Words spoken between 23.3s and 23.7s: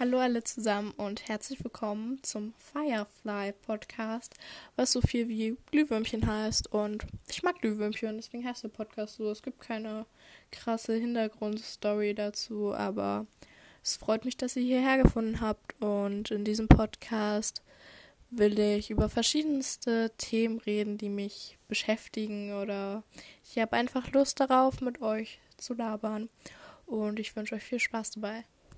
ich